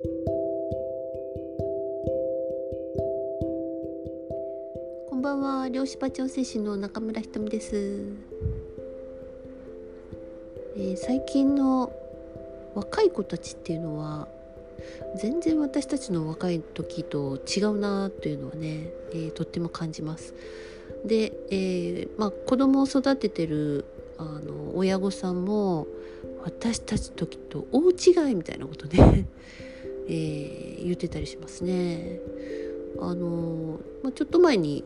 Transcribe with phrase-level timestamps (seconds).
[0.00, 0.06] こ
[5.16, 5.68] んばんは。
[5.68, 8.04] 漁師場調整士の中村ひとみです、
[10.76, 11.92] えー、最近の
[12.76, 14.28] 若い子たちっていうのは
[15.20, 20.32] 全然私たちの若い時と違うなというのはね、えー、とっても感じます。
[21.04, 23.84] で、えー、まあ、子供を育ててる
[24.16, 25.88] あの親御さんも
[26.44, 29.26] 私たち時と大違いみたいなことね。
[30.08, 32.20] えー、言ってたりしますね。
[33.00, 34.84] あのまあ、ちょっと前に、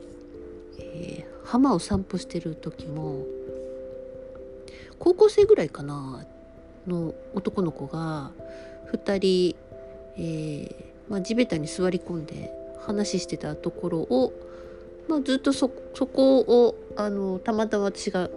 [0.78, 3.24] えー、浜を散歩してる時も
[4.98, 6.27] 高校生ぐらいかな
[6.87, 8.33] の男の子が
[8.92, 9.56] 2人、
[10.16, 10.74] えー
[11.09, 14.33] まあ、地べたに座り込んで話してたところを、
[15.09, 18.28] まあ、ずっとそこをあのたまたま私が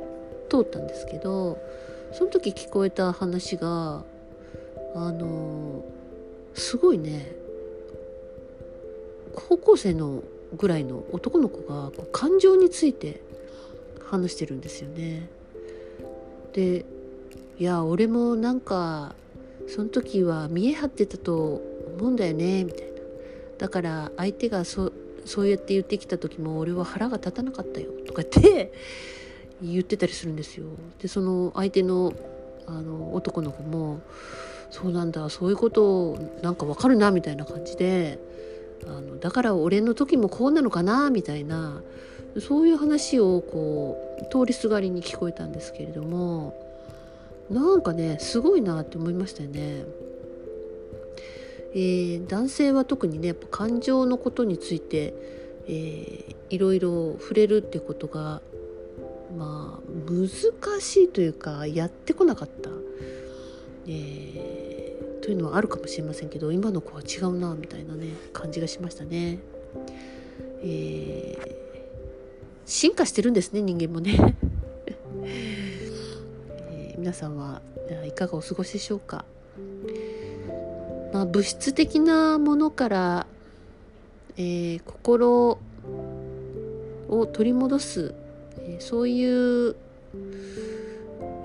[0.50, 1.58] 通ったんですけど
[2.14, 4.04] その時聞こえた話が
[4.96, 5.84] あの
[6.56, 7.36] すごいね
[9.36, 10.24] 高校生の
[10.58, 13.22] ぐらいの男の子がこう感情について
[14.06, 15.30] 話してるんですよね。
[16.54, 16.86] で
[17.60, 19.14] いや俺もなんか
[19.68, 21.62] その時は見え張ってたと
[21.98, 22.94] 思うんだよねみたいな
[23.58, 24.92] だから相手がそ
[25.26, 28.72] そうやって言ってきた時も俺は腹が立たなかったよとかって
[29.62, 30.66] 言ってたりするんですよ。
[31.02, 32.14] でその相手の
[32.68, 34.02] あの男の子も
[34.70, 38.20] そうなんだそういうことなんかわかるなみたいな感じで
[38.86, 41.82] あのだから俺の時もこうなのかなみたいな
[42.40, 46.54] そういう話をこう通りすがりに聞こえたんですけれども
[47.50, 49.86] なんかねすごいなって思いましたよね。
[51.74, 55.14] えー、男性は特にねやっぱ感情のことについて、
[55.68, 58.42] えー、いろいろ触れるってことが
[59.38, 60.30] まあ難
[60.82, 62.70] しいというかやってこなかった、
[63.88, 69.40] えー、というのはあるかもしれませんけど今の子は違うなみたいなね感じがしましたね。
[70.62, 71.52] えー、
[72.66, 74.36] 進化してるんですね人間もね、
[75.24, 77.62] えー、皆さんは
[78.06, 79.26] いかがお過ごしでしょうか、
[81.14, 83.28] まあ、物質的なものから、
[84.38, 85.60] えー、心
[87.10, 88.16] を取り戻す
[88.68, 89.76] えそういう、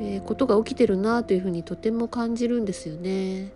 [0.01, 3.53] えことが起きてるなというふうにとても感じるんですよね。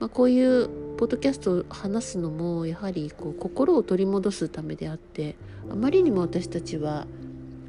[0.00, 5.36] まあ、こういうポッドキャストを話すのもやはりこう心を取り戻すためであって
[5.70, 7.06] あまりにも私たちは、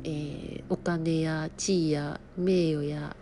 [0.03, 3.15] えー、お金や地位や名誉や、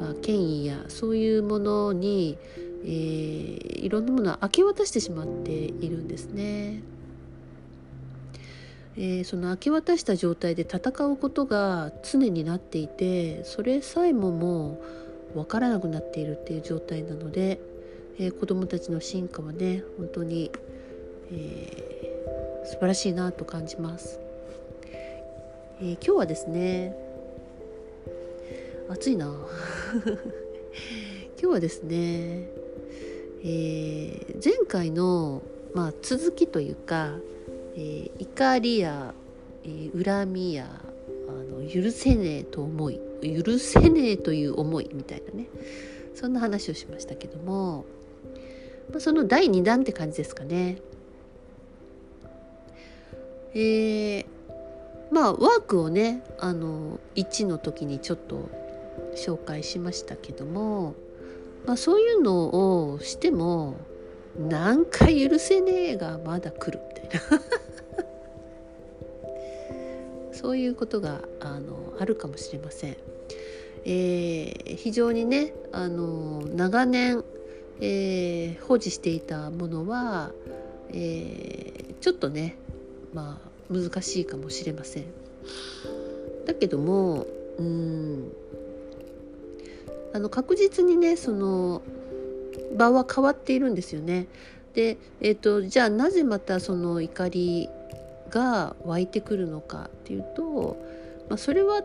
[0.00, 2.36] まあ、権威やそういうものに、
[2.84, 6.82] えー、いろんなものを明け渡してしまっているんですね。
[9.00, 14.80] えー、その明け渡した状態で戦うことが常になっていてそれさえもも
[15.32, 17.60] う分からなくなっているっていう状態なので、
[18.18, 20.50] えー、子どもたちの進化はね本当に、
[21.30, 24.18] えー、素晴らしいなと感じます。
[25.80, 26.96] えー、今日はですね
[28.88, 32.48] 暑いな 今日はですね、
[33.44, 35.42] え、前回の、
[35.72, 37.14] まあ、続きというか
[37.80, 39.14] えー、怒りや、
[39.62, 40.68] えー、恨みや
[41.28, 45.46] あの許せねえと思い許せねえという思いみたいなね
[46.16, 47.84] そんな話をしましたけども、
[48.90, 50.78] まあ、その第2弾って感じですかね。
[53.54, 54.26] えー、
[55.12, 58.48] まあワークをねあの1の時にちょっと
[59.14, 60.94] 紹介しましたけども、
[61.64, 63.76] まあ、そういうのをしても
[64.36, 67.40] 何回許せねえがまだ来るみたいな
[70.38, 72.96] そういうことがあのあるかもしれません。
[73.84, 77.24] えー、非常にねあの長年、
[77.80, 80.30] えー、保持していたものは、
[80.90, 82.56] えー、ちょっとね
[83.12, 85.06] まあ難しいかもしれません。
[86.46, 87.26] だけども
[87.58, 88.32] うん
[90.12, 91.82] あの確実にねその
[92.76, 94.28] 場は変わっているんですよね。
[94.74, 97.68] で、えーと、じゃあなぜまたその怒り
[98.30, 100.76] が湧いてくるのかっていうと、
[101.28, 101.82] まあ、それは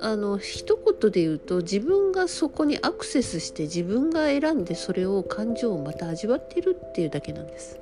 [0.00, 7.78] あの一言で言うと自分がそこにアクセスして自分が選んでそれを感情をまた味わってるっていうだけなんです。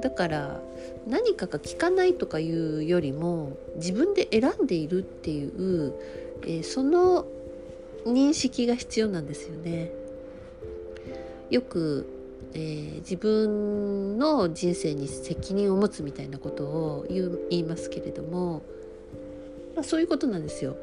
[0.00, 0.60] だから
[1.06, 5.94] 何かが効かないとかいうよりも自分で選んでいるっていう、
[6.42, 7.26] えー、その
[8.06, 9.90] 認識が必要なんですよね。
[11.50, 12.06] よく、
[12.52, 18.62] えー、自分の人生に責任を持つみたいなことを言いますけれども、
[19.74, 20.76] まあ、そういうことなんですよ。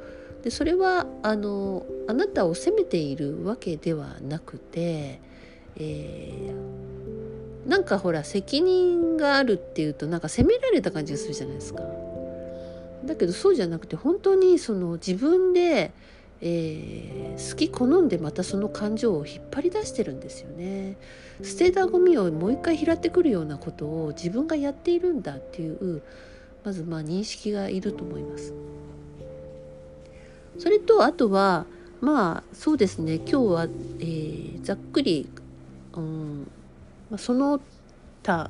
[0.43, 5.19] でそれはあのあなたを責めているわけではなくて、
[5.75, 11.83] えー、なんかほら責任があるっていうとなんか責められた感じがするじゃないですか。
[13.05, 15.91] だけどそうじゃなくて本当にその自分で、
[16.41, 20.97] えー、好き好んでまたその感情を引っ張り出してるんですよね。
[21.43, 26.01] 捨てたゴミをもう一回拾ってくるようなことを自分がやっているんだっていう
[26.63, 28.53] まずまあ認識がいると思います。
[30.57, 31.65] それとあとは
[32.01, 33.67] まあそうですね今日は、
[33.99, 35.29] えー、ざっくり、
[35.95, 36.47] うん
[37.09, 37.59] まあ、その
[38.23, 38.49] 他、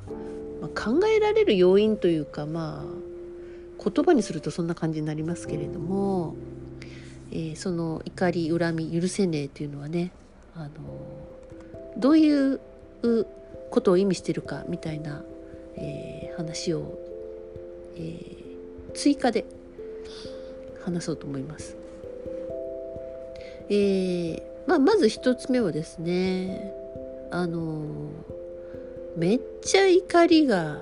[0.61, 3.07] まあ、考えられる要因というかまあ
[3.83, 6.35] 言葉にするとそんな感じになりますけれども、
[7.31, 10.11] えー、その怒り恨み許せねえというのはね
[10.55, 10.69] あの
[11.97, 12.59] どういう
[13.69, 15.23] ことを意味してるかみたいな、
[15.75, 16.97] えー、話を、
[17.95, 19.45] えー、追加で
[20.83, 21.75] 話そうと思います。
[23.69, 26.73] えーまあ、まず一つ目はですね
[27.31, 27.83] あの
[29.17, 30.79] めっちゃ怒りが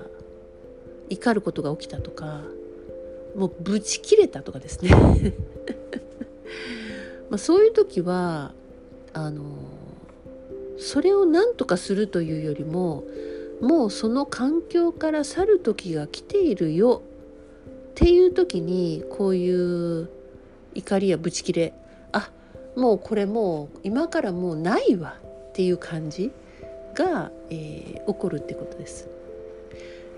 [1.08, 2.42] 怒ることが起きたとか
[3.36, 4.90] もうブチ切れたとかですね
[7.30, 8.52] まあそういう時は
[9.12, 9.44] あの
[10.78, 13.04] それを何とかするというよりも
[13.60, 17.02] もうその環境から去る時が来ているよ
[17.90, 20.10] っていう時にこういう
[20.74, 21.74] 怒りやブチ切れ
[22.12, 22.30] あ
[22.76, 25.16] もうこれもう今からもうないわ
[25.48, 26.30] っていう感じ
[26.94, 29.08] が、えー、起こるってことです。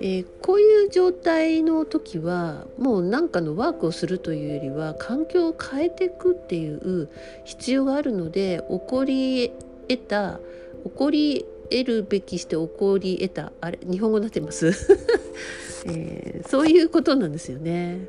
[0.01, 7.09] えー、こういう状態の時はもう何かのワークをするというよりは環境を変えていくっていう
[7.45, 9.53] 必要があるので起こり
[9.89, 10.39] 得た
[10.85, 14.69] 起こり得るべきして起こり得たあれ 日本語になってます、
[15.87, 18.07] えー、そういうことなんですよね。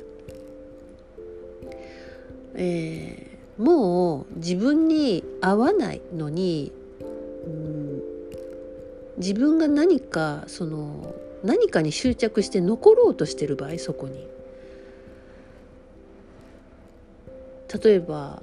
[2.54, 6.72] えーもう自分に合わないのに、
[7.44, 8.02] うん、
[9.18, 14.26] 自分が何かその何かに執着して残ろうとしてる場合そこに。
[17.82, 18.42] 例えば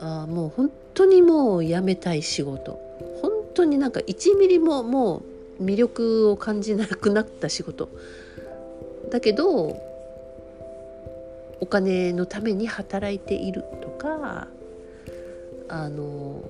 [0.00, 2.80] あもう本当にもう辞めたい仕事。
[3.20, 5.22] 本当になんか1ミリもも
[5.58, 7.88] う魅力を感じなくなった仕事。
[9.10, 9.76] だけど
[11.60, 14.46] お金のために働いているとか
[15.68, 16.40] あの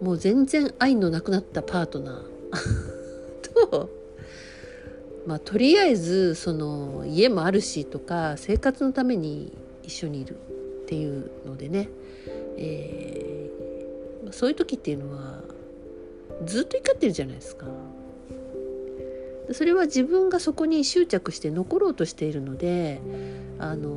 [0.00, 2.97] もう全然愛のなくなったパートナー。
[5.26, 10.36] まあ、とりあえずその家もあるしとか生活のために一緒にいるっ
[10.86, 11.90] ていうのでね、
[12.56, 15.42] えー、そういう時っていうのは
[16.46, 17.66] ずっと怒ってるじゃないですか。
[19.52, 23.00] それは自分がそこに執着して残ろうとしているので
[23.58, 23.96] あの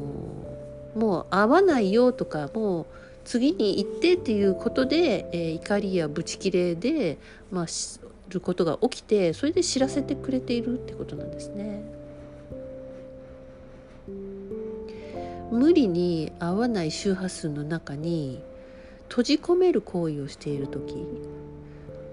[0.95, 2.85] もう会わないよとかもう
[3.25, 7.17] 次に行ってっていうことで、えー、怒りやブチ切れで、
[7.51, 7.65] まあ、
[8.31, 11.83] ることが起きてそれで知らせてくれているってことなんですね。
[15.51, 18.41] 無理に合わない周波数の中に
[19.09, 21.05] 閉じ込める行為をしている時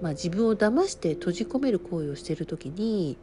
[0.00, 3.16] まあ、自分を騙して閉じ込める行為をしている時に、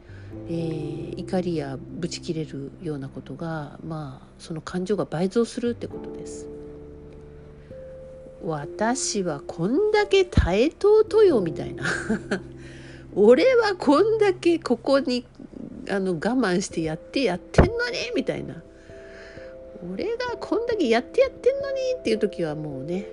[0.48, 6.48] えー、怒りやブチ切れるようなことが、まあ、その感情が倍増するってことです。
[8.44, 11.84] 私はこんだけ耐えとうとよみたいな
[13.16, 15.24] 俺はこんだけここに
[15.88, 17.76] あの我慢してやってやってんのに
[18.14, 18.62] みたいな
[19.90, 23.06] 俺がこんだけやってやってんのにっていう時はもうね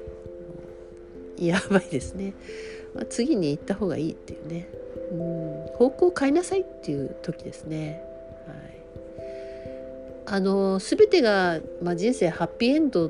[1.38, 2.34] やばいですね。
[2.94, 4.68] まあ、次に行った方がいいっていうね、
[5.12, 8.04] うん、方向を変えなさいっていう時ですね。
[8.48, 13.10] はい、あの全てが、まあ、人生ハッピーエンド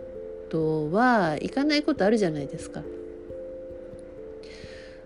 [0.49, 2.81] とはいかないことあるじゃないですか。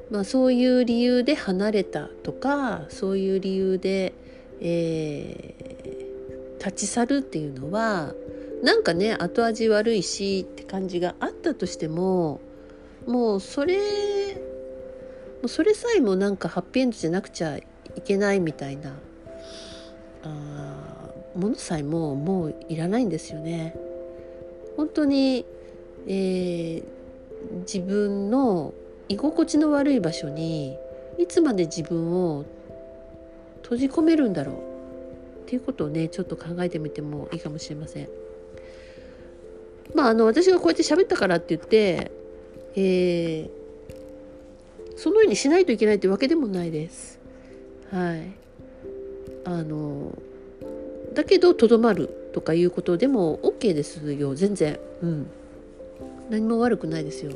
[0.09, 4.13] まあ、そういう理由で離れたとかそういう理由で、
[4.61, 8.13] えー、立ち去るっていうのは
[8.63, 12.39] なんかね後味悪いしって感じがあったとしても
[13.05, 13.77] もうそれ
[15.45, 17.63] それさえもなんかハッピーエンドじゃなくちゃい
[18.03, 18.97] けないみたいな
[20.23, 23.75] あものさえももういらないんですよね。
[24.75, 25.45] 本当に、
[26.07, 26.83] えー、
[27.59, 28.73] 自分の
[29.09, 30.77] 居心地の悪い場所に
[31.17, 32.45] いつまで自分を
[33.63, 34.55] 閉じ込めるんだろう？
[34.55, 34.59] っ
[35.45, 38.09] ていうことをねちょっと考えてみてもいいかもしれません。
[39.95, 42.11] まああの私がこうやって喋ったからって言って、
[42.75, 43.49] えー、
[44.97, 47.19] そのようにしないといけないってわけでもないです。
[47.91, 48.31] はい。
[49.45, 50.11] あの
[51.13, 54.77] だけどとどまるとかいうことでも OK ですよ全然。
[55.01, 55.27] うん。
[56.29, 57.31] 何も悪くないですよ。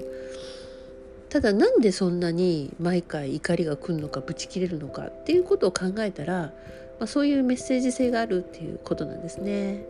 [1.32, 6.52] ただなんでそんなに毎回怒りが来るのかブチ切れるのかっていうことを考えたら、
[7.00, 9.86] まあ、そういうメッセージ性があるっていうことなんですね。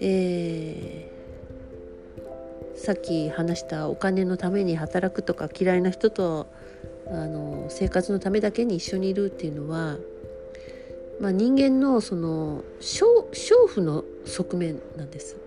[0.00, 6.48] えー、さっき話したお金のために働くとか嫌いな人と
[7.06, 9.98] あの生活のためだけに一緒にいるっていうのは、
[11.20, 13.04] まあ、人間のその娼
[13.68, 15.43] 婦の側面なんです。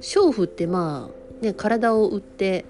[0.00, 2.64] 娼婦ってまあね体を売って、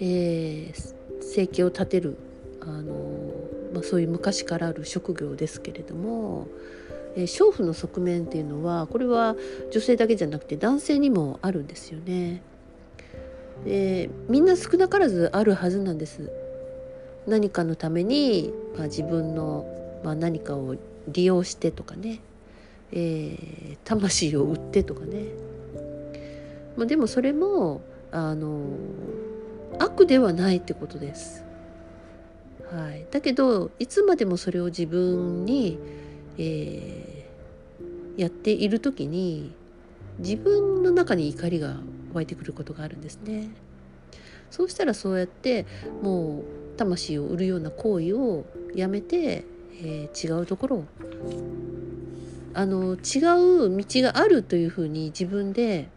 [0.00, 2.16] えー、生計を立てる
[2.60, 2.92] あの、
[3.72, 6.48] まあ、そういう昔からある職業ですけれども、
[7.16, 9.36] えー、娼婦の側面っていうのはこれは
[9.70, 12.42] 女性だけじゃなくて男性にもあるんですよね。
[13.64, 16.30] でみんな少なからずあるはずなんです。
[17.26, 19.64] 何かのために、まあ、自分の、
[20.04, 20.76] まあ、何かを
[21.08, 22.20] 利用してとかね、
[22.92, 25.28] えー、魂を売ってとかね
[26.76, 28.64] まあ、でもそれもあの
[29.78, 31.44] 悪ではないってことです。
[32.70, 35.78] はい、だけどいつまでもそれを自分に、
[36.38, 39.52] えー、やっている時に
[40.18, 41.76] 自分の中に怒りが
[42.12, 43.50] 湧いてくることがあるんですね。
[44.50, 45.66] そうしたらそうやって
[46.02, 49.44] もう魂を売るような行為をやめて、
[49.82, 50.84] えー、違うところ
[52.54, 55.88] あの違う道があるというふうに自分で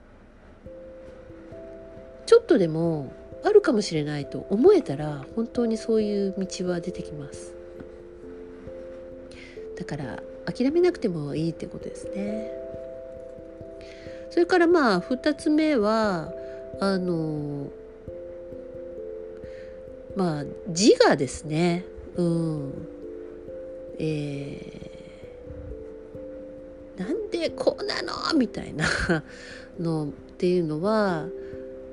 [2.28, 3.12] ちょっとでも
[3.44, 7.56] あるかもしれないと思えたら本当にそういう道は出てきます。
[9.78, 12.52] だから諦めなくてもいいってことですね。
[14.30, 16.34] それからまあ2つ目は
[16.82, 17.72] あの
[20.18, 21.86] まあ自我ですね。
[22.18, 22.74] うん。
[24.00, 28.38] えー、なんでこうなの？
[28.38, 28.86] みたいな
[29.80, 30.08] のっ
[30.38, 31.26] ていうのは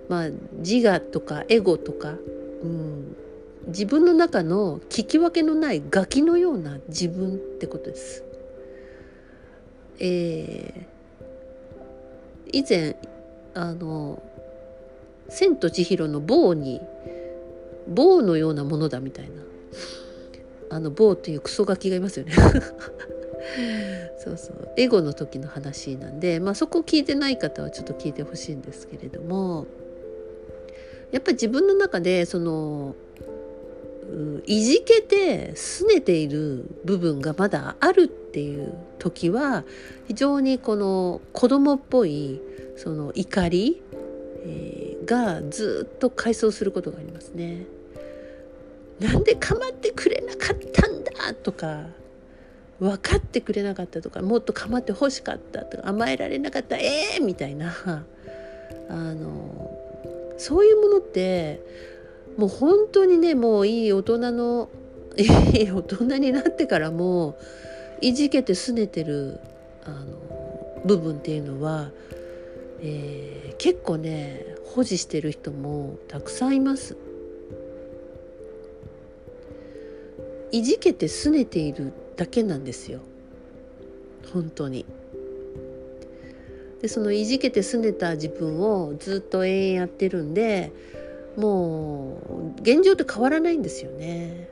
[0.09, 2.15] まあ、自我とかエゴとか、
[2.63, 3.17] うん、
[3.69, 8.25] 自分の中の聞き分けのないガキのような自分ってことです。
[10.01, 12.97] えー、以前
[13.55, 14.23] あの
[15.31, 16.81] 「千と千尋の棒に
[17.89, 19.45] 棒のようなものだみたいな。
[20.71, 22.33] あの棒というクソガキがいますよね。
[24.19, 24.73] そうそう。
[24.77, 29.67] エゴの時の話なんで、まあ、そこ聞いてない方はちょっと聞いてほしいんですけれども。
[31.13, 32.95] やっぱり自分の中でその
[34.47, 39.65] いじけて拗ねている部分がまだあるっていう時は
[40.07, 42.41] 非常にこの子供っぽい
[42.77, 43.83] その怒り、
[45.05, 47.67] がずっと回想することがありますね。
[49.01, 51.87] なんで構ってくれなかったんだとか
[52.79, 57.75] 分かってくれなかったとかもっと構ってほしかったとか甘えられなかったええー、みたいな
[58.89, 59.84] あの
[60.37, 61.61] そういうものって
[62.37, 64.69] もう本当にねもういい大人の
[65.17, 67.37] いい大人になってからも
[68.01, 69.39] いじけて拗ねてる
[69.85, 71.93] あの部分っていうのは、
[72.81, 76.97] えー、結構ね保持してる人もたくさんいます。
[80.51, 83.01] いじけて拗ねているだけなんですよ
[84.33, 84.87] 本当に。
[86.85, 90.71] でそのいじけて拗ねた自分をずっと永遠やってるんで
[91.35, 92.19] も
[92.59, 94.51] う現状って変わらないんですよね。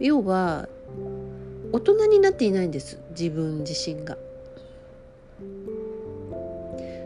[0.00, 0.68] 要は
[1.72, 4.18] 大人になっていないんです自分自身が。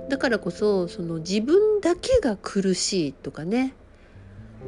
[0.08, 3.75] だからこそその自分だけが苦しいとかね、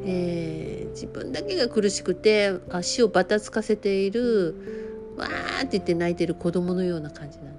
[0.05, 4.55] えー、自分だけが苦しくて足をばたつかせている
[5.17, 7.58] わーって言って泣いてる子供のような感じなんです。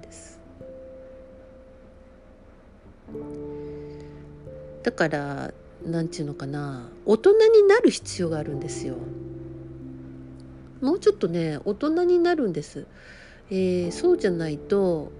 [4.83, 5.53] だから
[5.85, 8.95] 何て言うのかな大人になる必要があるんですよ。
[10.81, 12.87] もうちょっとね大人になるんです。
[13.49, 15.11] えー、そうじゃないと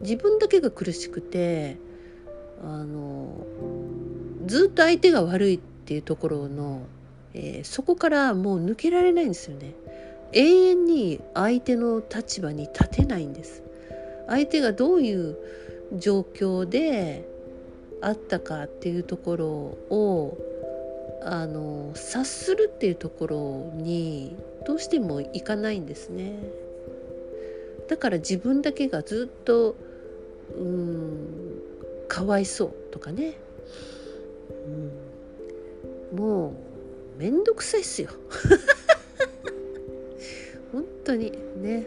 [0.00, 1.78] 自分だけが苦しくて
[2.62, 3.46] あの
[4.46, 6.82] ずっと相手が悪いっていうところの、
[7.34, 9.74] えー、そこからもう抜けられないんですよね。
[10.32, 13.62] 永遠に相手の立場に立てないんです。
[14.26, 15.36] 相手がどういう
[15.96, 17.26] 状況で
[18.00, 20.38] あったかっていうところを
[21.22, 24.36] あの察するっていうところに
[24.66, 26.38] どうしてもいかないんですね。
[27.88, 29.74] だから自分だけがずっと
[30.56, 31.62] うん
[32.08, 33.34] かわいそうとかね、
[36.12, 36.52] うん、もう
[37.18, 38.10] めんどくさいっすよ。
[40.72, 41.32] 本当に。
[41.56, 41.86] ね。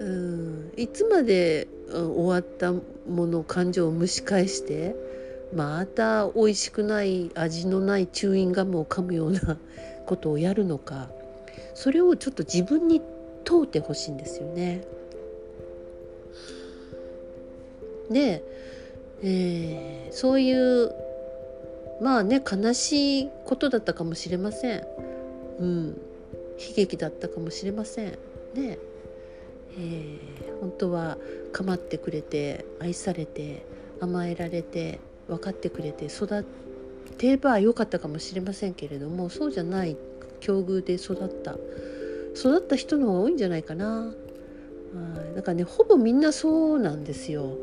[0.00, 0.72] うん。
[0.76, 4.94] いつまで終わったもの感情を蒸し返して
[5.54, 9.58] また美味しくない味のないチューインガムを噛むような
[10.06, 11.08] ことをやるのか
[11.74, 13.02] それをちょっと自分に
[13.44, 14.84] 問うてほしいんですよね。
[18.10, 18.42] で、
[19.22, 20.92] えー、そういう
[22.00, 24.86] まあね悲しいことだったかもしれません。
[25.58, 25.86] うん、
[26.58, 28.18] 悲劇だったかもしれません。
[28.54, 28.78] ね
[29.78, 31.18] えー、本当は
[31.52, 33.64] 構ってくれて愛されて
[34.00, 36.44] 甘えられて分かってくれて育
[37.18, 39.96] てばよかったかもしれませんけれどもそうじゃない
[40.40, 41.56] 境遇で育った
[42.34, 44.12] 育った人の方が多いんじゃないかな。
[45.36, 47.56] だからねほぼみんなそうなんですよ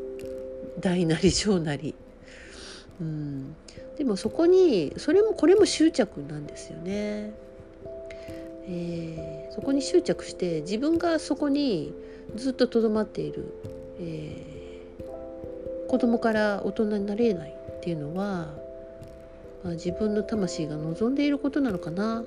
[0.80, 1.94] 大なり小なり。
[3.00, 3.54] うん、
[3.96, 7.32] でもそこにそれもこれも執着なんですよね。
[8.70, 11.94] えー、そこに執着して自分がそこに
[12.36, 13.54] ずっととどまっている、
[13.98, 18.48] えー、子供から大人になれないっていうのは、
[19.64, 22.24] まあ、自分の魂が望んでいることなのかなっ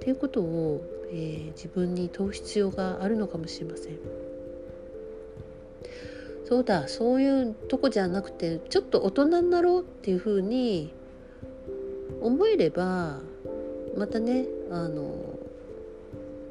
[0.00, 3.98] ていうことを、えー、自分に問う必要があるのかもしれません。
[6.46, 10.92] そうだそういうとこじゃなくてちょっと大人になろうっていうふうに
[12.20, 13.20] 思えれば
[13.96, 15.38] またねあの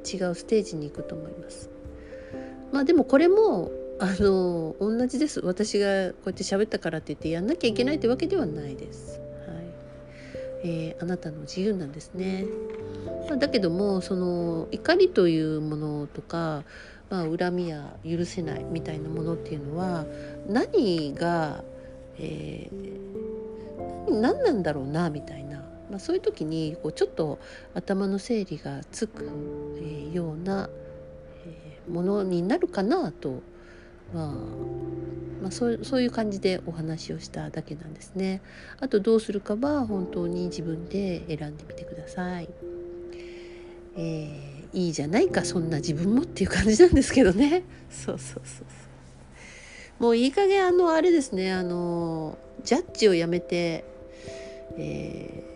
[0.03, 1.69] 違うステージに行くと思います。
[2.71, 9.21] まあでもこれもあの同じです私がこうやって喋ったからって言ってやんなきゃいけないってわけではないです。
[9.47, 9.65] はい
[10.63, 12.45] えー、あなたの自由なんですね。
[13.29, 16.63] まあ、だけどもその怒りというものとか、
[17.09, 20.05] まあ、恨みや許せないみたいなものっていうのは
[20.47, 21.63] 何が、
[22.17, 25.52] えー、何なんだろうなみたいな、
[25.93, 27.37] まあ、そういう時にこうちょっと
[27.75, 29.29] 頭の整理がつく、
[29.77, 30.67] えー、ような、
[31.45, 33.43] え、ものになるかなと、
[34.11, 34.27] まあ、
[35.43, 38.41] まあ、そうそういう感じでお話をしただけなんですね。
[38.79, 42.49] あとどうするかは本当に自分で選んでみてください。
[43.95, 48.63] えー、いいじゃないかそんな自分もっていう感じなんですけどね そうそうそうそ
[49.99, 53.85] うもういい加減あのあれですねあのジャッジをやめて、
[54.75, 55.52] え、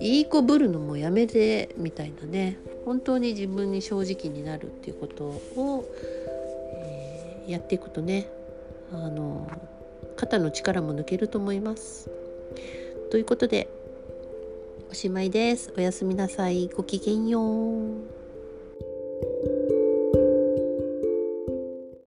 [0.00, 5.84] いい子ぶるのもやめてみたいなね本当に自分に正直になるっていうことを、
[6.72, 8.28] えー、やっていくとね
[8.92, 9.50] あの
[10.16, 12.10] 肩の力も抜けると思います。
[13.10, 13.68] ということで
[14.90, 15.72] おしまいです。
[15.76, 16.68] おやすみなさい。
[16.68, 18.18] ごきげんよう。